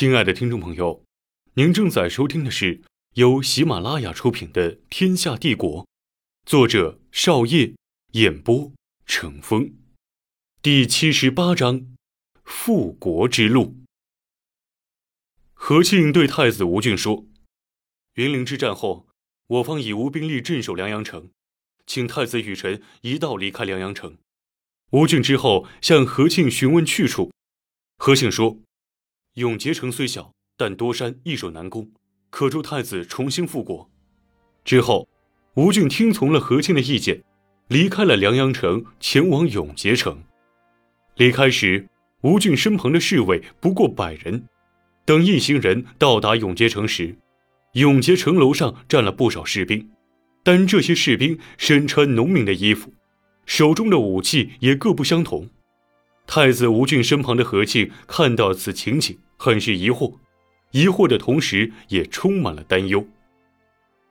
[0.00, 1.04] 亲爱的听众朋友，
[1.56, 2.80] 您正在收听的是
[3.16, 5.84] 由喜马拉雅出品的《天下帝国》，
[6.46, 7.74] 作者少业，
[8.12, 8.72] 演播
[9.04, 9.74] 成风，
[10.62, 11.94] 第七十八章：
[12.44, 13.76] 复国之路。
[15.52, 17.26] 何庆对太子吴俊说
[18.16, 19.06] ：“云陵之战后，
[19.48, 21.30] 我方已无兵力镇守凉阳城，
[21.84, 24.16] 请太子与臣一道离开凉阳城。”
[24.92, 27.30] 吴俊之后向何庆询问去处，
[27.98, 28.62] 何庆说。
[29.34, 31.88] 永结城虽小，但多山易守难攻，
[32.30, 33.88] 可助太子重新复国。
[34.64, 35.08] 之后，
[35.54, 37.22] 吴郡听从了何庆的意见，
[37.68, 40.20] 离开了梁阳城，前往永结城。
[41.14, 41.88] 离开时，
[42.22, 44.48] 吴郡身旁的侍卫不过百人。
[45.04, 47.16] 等一行人到达永结城时，
[47.74, 49.90] 永结城楼上站了不少士兵，
[50.42, 52.92] 但这些士兵身穿农民的衣服，
[53.46, 55.48] 手中的武器也各不相同。
[56.32, 60.14] 太子吴郡身旁的何庆看到此情景，很是疑惑，
[60.70, 63.04] 疑惑的同时也充满了担忧。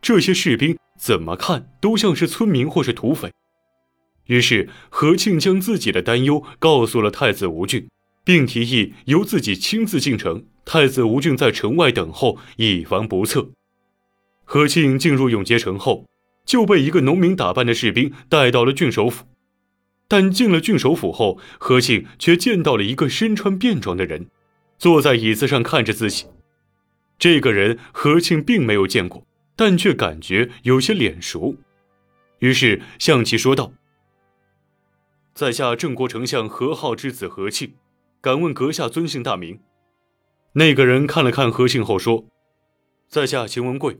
[0.00, 3.32] 这些士兵怎么看都像是村民或是土匪。
[4.26, 7.88] 于是何庆将自己的担忧告诉了太子吴郡，
[8.24, 13.50] 并提议由自己亲自进城，太子吴郡在城外等候，以防不测。
[14.44, 16.06] 何庆进入永结城后，
[16.46, 19.24] 就被一个农民打扮的士兵带到了郡守府。
[20.14, 24.28] 但进了郡守府后，何庆却见到了一个身穿便装的人，
[24.78, 26.26] 坐在椅子上看着自己。
[27.18, 29.26] 这个人何庆并没有见过，
[29.56, 31.56] 但却感觉有些脸熟，
[32.38, 33.72] 于是向其说道
[35.34, 37.72] ：“在下郑国丞相何浩之子何庆，
[38.20, 39.58] 敢问阁下尊姓大名？”
[40.54, 42.26] 那个人看了看何庆后说
[43.10, 43.98] ：“在下秦文贵。”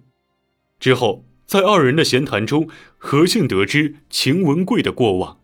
[0.79, 5.41] 之后，在二人的闲谈中，何庆得知秦文贵的过往。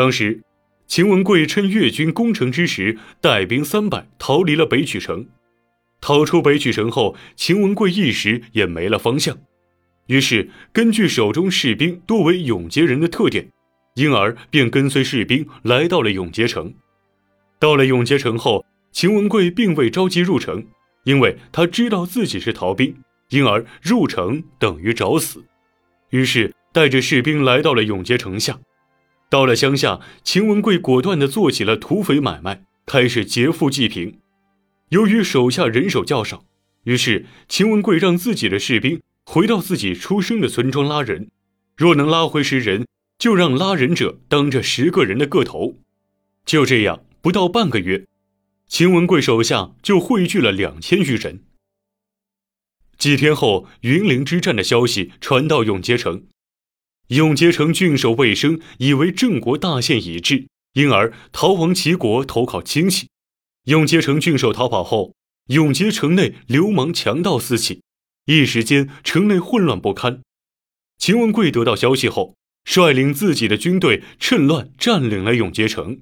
[0.00, 0.40] 当时，
[0.86, 5.26] 秦文贵趁越军攻城之时，带兵三百逃离了北曲城。
[6.00, 9.36] 逃出北曲城后，秦文贵一时也没了方向，
[10.06, 13.50] 于是根据手中士兵多为永劫人的特点，
[13.94, 16.72] 因而便跟随士兵来到了永劫城。
[17.58, 20.64] 到了永劫城后，秦文贵并未着急入城，
[21.04, 22.96] 因为他知道自己是逃兵，
[23.28, 25.44] 因而入城等于找死。
[26.08, 28.58] 于是带着士兵来到了永劫城下。
[29.30, 34.18] 到了乡下，秦文贵果断地做起了土匪买卖，开始劫富济贫。
[34.88, 36.44] 由于手下人手较少，
[36.82, 41.30] 于是秦文贵让自己的士兵回到自己出生的村庄拉人，
[41.76, 42.88] 若能拉回十人，
[43.20, 45.76] 就让拉人者当着十个人的个头。
[46.44, 48.06] 就这样，不到半个月，
[48.66, 51.44] 秦文贵手下就汇聚了两千余人。
[52.98, 56.24] 几天后，云陵之战的消息传到永结城。
[57.10, 63.08] 永结城郡守魏生以为郑国大限已至，因而逃亡齐国投靠亲戚。
[63.64, 65.14] 永结城郡守逃跑后，
[65.48, 67.82] 永结城内流氓强盗四起，
[68.26, 70.22] 一时间城内混乱不堪。
[70.98, 75.98] 秦文贵得到消息后，率领自己的军队趁乱占领了永结城。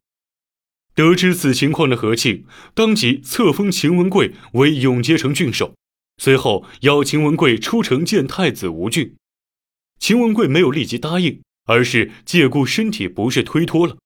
[0.95, 2.45] 得知此情况的何庆
[2.75, 5.75] 当即册封秦文贵为永结城郡守，
[6.19, 9.15] 随后邀秦文贵出城见太子吴郡。
[9.99, 13.99] 秦文贵没有立即答应，而是借故身体不适推脱了，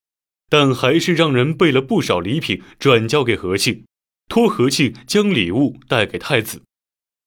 [0.48, 3.84] 但还是让人备了不少礼品转交给何庆，
[4.28, 6.62] 托何庆将礼物带给太子。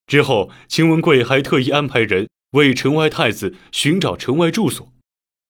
[0.08, 4.92] 之后，秦文贵还特意安排人为城外太子寻找城外住所。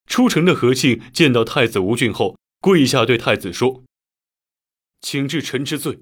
[0.07, 3.83] 出城的何庆见到太子吴俊后，跪下对太子说
[5.01, 5.99] ：“请治臣之罪。”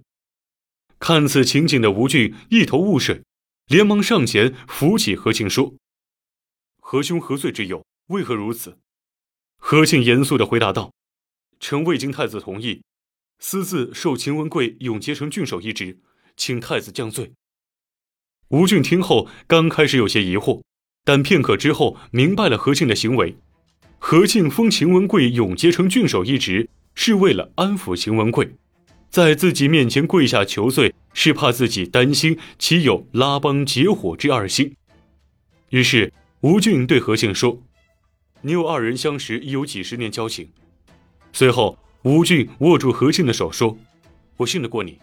[0.99, 3.21] 看此情景的吴俊一头雾水，
[3.67, 5.73] 连忙上前扶起何庆说。
[6.93, 7.83] 何兄何罪之有？
[8.09, 8.77] 为何如此？
[9.57, 10.93] 何庆严肃地回答道
[11.59, 12.83] ：“臣未经太子同意，
[13.39, 15.97] 私自受秦文贵永结成郡守一职，
[16.37, 17.31] 请太子降罪。”
[18.49, 20.61] 吴郡听后，刚开始有些疑惑，
[21.03, 23.35] 但片刻之后明白了何庆的行为。
[23.97, 28.53] 何庆封秦文贵永结成郡守一职，是为了安抚秦文贵，
[29.09, 34.75] 在自己面前跪下求罪，是怕自己担心其有拉帮结伙之二心。
[35.69, 36.13] 于是。
[36.43, 37.63] 吴俊对何庆说
[38.43, 40.49] ：“你我二人相识已有几十年交情。”
[41.31, 43.77] 随后，吴俊握住何庆的手说
[44.35, 44.99] ：“我信得过你。”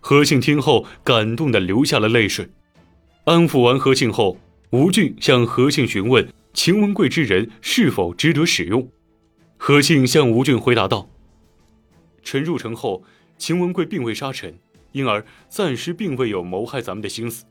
[0.00, 2.48] 何庆听后感动的流下了泪水。
[3.24, 4.38] 安抚完何庆后，
[4.70, 8.90] 吴俊向何庆询问秦文贵之人是否值得使用。
[9.58, 11.10] 何庆向吴俊回答道
[12.24, 13.04] ：“臣入城后，
[13.36, 14.58] 秦文贵并未杀臣，
[14.92, 17.44] 因而暂时并未有谋害咱们的心思。”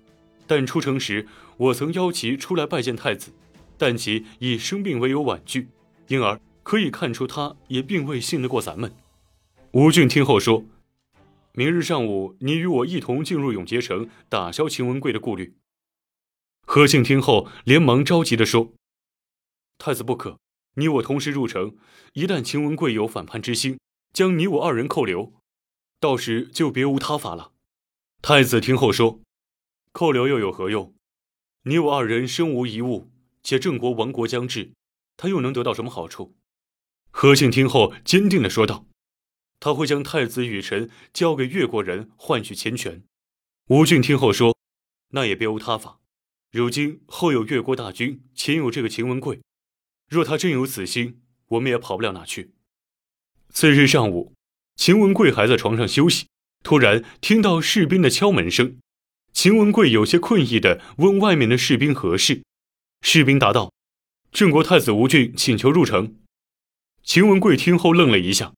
[0.52, 3.32] 但出城时，我曾邀其出来拜见太子，
[3.78, 5.70] 但其以生病为由婉拒，
[6.10, 8.94] 因而可以看出他也并未信得过咱们。
[9.72, 10.66] 吴俊听后说
[11.56, 15.56] ：“明日上午，你与我一同进入永结城，打消秦文贵的顾虑。”
[16.68, 18.74] 何庆听后，连忙着急地说
[19.80, 20.38] ：“太子不可，
[20.76, 21.78] 你我同时入城，
[22.12, 23.80] 一旦秦文贵有反叛之心，
[24.12, 25.32] 将你我二人扣留，
[26.02, 27.54] 到时就别无他法了。”
[28.22, 29.22] 太子听后说
[29.92, 30.94] ：“扣留又有何用？
[31.64, 33.12] 你我二人身无一物，
[33.44, 34.72] 且郑国亡国将至，
[35.18, 36.36] 他又能得到什么好处？”
[37.12, 38.86] 何庆听后，坚定地说道
[39.60, 43.04] ：“他会将太子与臣交给越国人，换取钱权。”
[43.68, 44.58] 吴郡听后说
[45.12, 46.00] ：“那也别无他法。
[46.52, 49.42] 如今后有越国大军，前有这个秦文贵，
[50.10, 52.54] 若他真有此心，我们也跑不了哪去。”
[53.50, 54.34] 次日上午，
[54.78, 56.28] 秦文贵还在床上休息，
[56.64, 58.78] 突然听到士兵的敲门声。
[59.42, 62.44] 秦文贵有些困意地问外面的士兵何事，
[63.02, 63.74] 士兵答道
[64.32, 66.18] ：“郑国太子吴郡请求入城。”
[67.02, 68.54] 秦文贵听后愣了一下，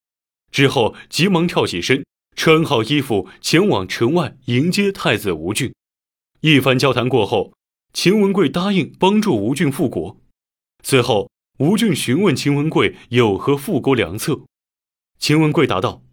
[0.51, 5.73] 之后急忙跳起身，穿好衣服，前往城外迎接太子吴郡。
[6.41, 7.53] 一番交谈过后，
[7.93, 10.19] 秦文贵答应帮助吴郡复国。
[10.83, 14.41] 随后，吴郡询问秦文贵有何复国良策。
[15.17, 16.03] 秦文贵答道：“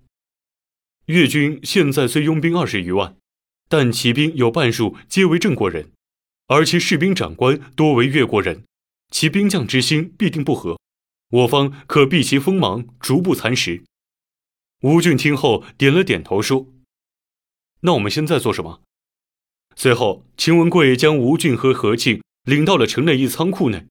[1.06, 3.16] 越军现在虽拥兵二十余万，
[3.70, 5.92] 但骑兵有半数皆为郑国人，
[6.48, 8.64] 而其士兵长官多为越国人，
[9.10, 10.78] 其兵将之心必定不和。”
[11.30, 13.84] 我方可避其锋芒，逐步蚕食。
[14.82, 16.66] 吴俊听后点了点头，说
[17.82, 18.80] ：“那我们现在做什么？”
[19.76, 23.86] 随后，秦文贵将吴俊和何庆领到了城内一仓库内。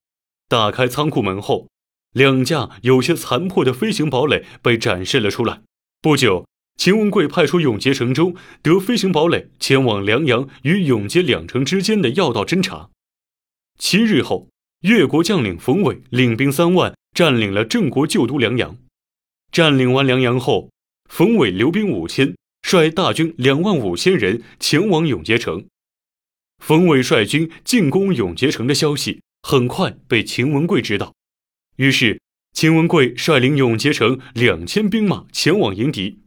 [0.49, 1.69] 打开仓库门后，
[2.11, 5.61] 两架有些残破的飞行堡垒被展示了出来。
[6.01, 6.45] 不久，
[6.79, 12.89] 秦文贵派出永结城中得飞行堡垒，前往梁阳与永结两城之间的要道侦察。
[13.77, 14.47] 七日后，
[14.83, 16.95] 越国将领冯伟领兵三万。
[17.13, 18.77] 占领了郑国旧都梁阳，
[19.51, 20.69] 占领完梁阳后，
[21.09, 25.65] 冯伟留兵五千，率大军两万五千人前往永结城。
[26.63, 31.13] 冯伟率军进攻永结城的消息很快被秦文贵知道，
[31.75, 32.21] 于是
[32.53, 36.19] 秦文贵率领永结城两千兵马前往迎敌。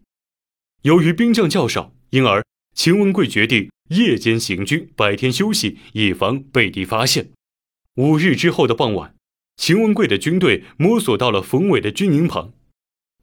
[0.83, 2.45] 由于兵将较少，因而
[2.75, 7.31] 秦文贵决定夜间行军，白天休息，以防被敌发现。
[7.97, 9.15] 五日之后的傍晚。
[9.57, 12.53] 秦文贵的军队摸索到了冯伟的军营旁，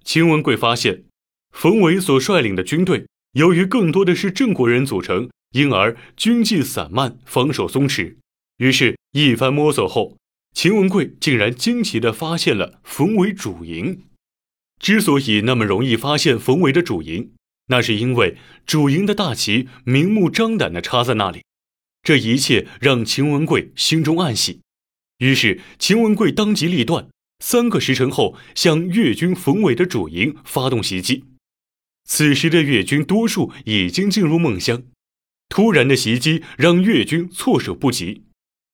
[0.03, 1.03] 秦文贵发现，
[1.51, 8.15] 冯伟所率领的军队由于更多的是郑国人组成，因而军纪散漫，防守松弛。
[8.57, 10.17] 于是，一番摸索后，
[10.53, 14.03] 秦文贵竟然惊奇地发现了冯伟主营。
[14.79, 17.31] 之所以那么容易发现冯伟的主营，
[17.69, 21.42] 那是因为主营的大旗明目张胆地插在那里。
[22.04, 24.62] 这一切让秦文贵心中暗喜。
[25.18, 27.10] 于是，秦文贵当机立断，
[27.44, 31.25] 三个时辰后向越军冯伟的主营发动袭击。
[32.06, 34.83] 此时的越军多数已经进入梦乡，
[35.50, 38.24] 突然的袭击让越军措手不及。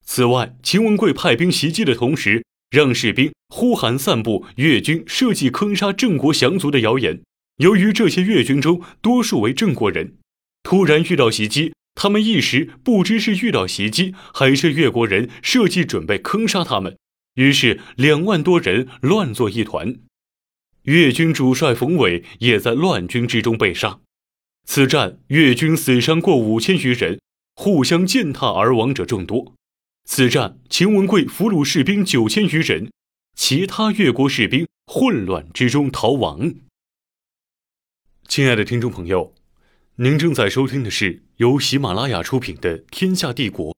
[0.05, 7.21] 此外，秦文贵派兵袭击的同时，让士兵呼喊散布越军设计坑杀郑国降族的谣言。
[7.57, 10.17] 由于这些越军中多数为郑国人，
[10.63, 11.73] 突然遇到袭击。
[11.97, 16.97] 他们一时不知是遇到袭击，还是越国人设计准备坑杀他们，
[17.35, 19.95] 于是两万多人乱作一团。
[20.83, 24.01] 越军主帅冯伟也在乱军之中被杀。
[24.67, 27.21] 此战越军死伤过五千余人，
[27.55, 29.53] 互相践踏而亡者众多。
[30.03, 32.91] 此战秦文贵俘虏士兵九千余人，
[33.37, 36.53] 其他越国士兵混乱之中逃亡。
[38.27, 39.33] 亲爱的听众朋友。
[39.97, 43.71] 您正在收听的是由喜马拉雅出品的《天下帝国》，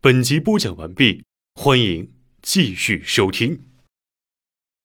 [0.00, 3.73] 本集播讲完毕，欢迎继续收听。